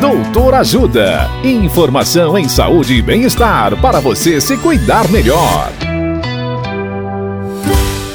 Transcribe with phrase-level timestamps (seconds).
[0.00, 1.28] Doutor Ajuda.
[1.42, 5.72] Informação em saúde e bem-estar para você se cuidar melhor.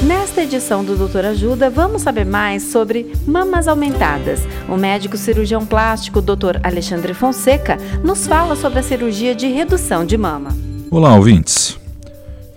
[0.00, 4.40] Nesta edição do Doutor Ajuda, vamos saber mais sobre mamas aumentadas.
[4.66, 6.58] O médico cirurgião plástico Dr.
[6.62, 10.56] Alexandre Fonseca nos fala sobre a cirurgia de redução de mama.
[10.90, 11.78] Olá, ouvintes.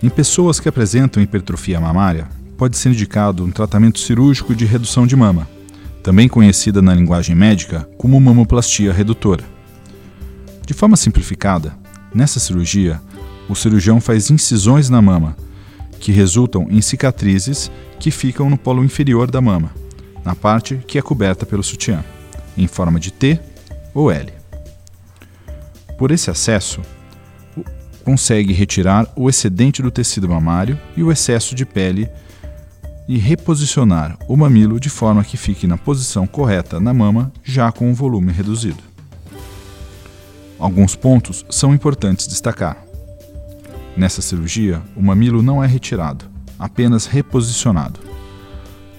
[0.01, 5.17] Em pessoas que apresentam hipertrofia mamária, pode ser indicado um tratamento cirúrgico de redução de
[5.17, 5.56] mama
[6.07, 9.43] também conhecida na linguagem médica como mamoplastia redutora.
[10.65, 11.77] De forma simplificada,
[12.15, 13.01] nessa cirurgia,
[13.49, 15.35] o cirurgião faz incisões na mama,
[15.99, 19.73] que resultam em cicatrizes que ficam no polo inferior da mama,
[20.23, 22.01] na parte que é coberta pelo sutiã,
[22.57, 23.37] em forma de T
[23.93, 24.31] ou L.
[25.97, 26.79] Por esse acesso,
[28.05, 32.09] consegue retirar o excedente do tecido mamário e o excesso de pele
[33.07, 37.89] e reposicionar o mamilo de forma que fique na posição correta na mama, já com
[37.89, 38.83] o volume reduzido.
[40.59, 42.77] Alguns pontos são importantes destacar.
[43.95, 46.25] Nessa cirurgia, o mamilo não é retirado,
[46.59, 47.99] apenas reposicionado.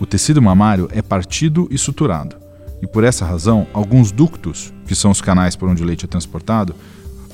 [0.00, 2.36] O tecido mamário é partido e suturado,
[2.80, 6.08] e por essa razão, alguns ductos, que são os canais por onde o leite é
[6.08, 6.74] transportado,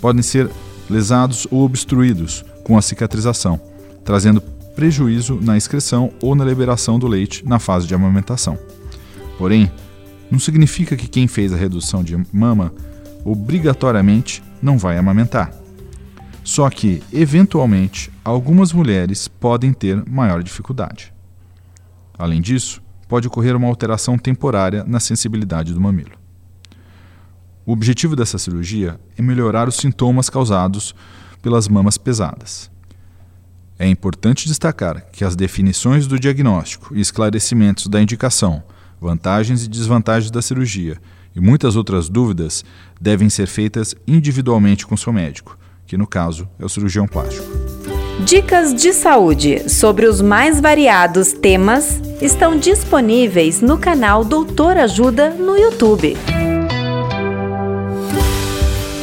[0.01, 0.51] podem ser
[0.89, 3.61] lesados ou obstruídos com a cicatrização,
[4.05, 4.41] trazendo
[4.75, 8.59] prejuízo na excreção ou na liberação do leite na fase de amamentação.
[9.39, 9.71] Porém,
[10.31, 12.73] não significa que quem fez a redução de mama
[13.25, 15.53] obrigatoriamente não vai amamentar.
[16.43, 21.13] Só que, eventualmente, algumas mulheres podem ter maior dificuldade.
[22.19, 26.13] Além disso, pode ocorrer uma alteração temporária na sensibilidade do mamilo.
[27.67, 30.95] O objetivo dessa cirurgia é melhorar os sintomas causados
[31.41, 32.71] pelas mamas pesadas.
[33.79, 38.63] É importante destacar que as definições do diagnóstico e esclarecimentos da indicação,
[39.01, 40.97] vantagens e desvantagens da cirurgia
[41.35, 42.65] e muitas outras dúvidas
[43.01, 47.47] devem ser feitas individualmente com seu médico, que no caso é o cirurgião plástico.
[48.25, 55.59] Dicas de saúde sobre os mais variados temas estão disponíveis no canal Doutor Ajuda no
[55.59, 56.17] YouTube.